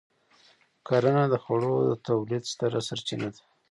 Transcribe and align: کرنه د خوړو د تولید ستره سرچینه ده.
کرنه 0.87 1.23
د 1.29 1.33
خوړو 1.43 1.75
د 1.89 1.91
تولید 2.07 2.43
ستره 2.51 2.79
سرچینه 2.87 3.27
ده. 3.35 3.41